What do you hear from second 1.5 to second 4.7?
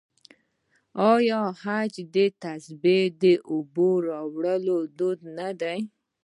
د حج نه د تسبیح او اوبو راوړل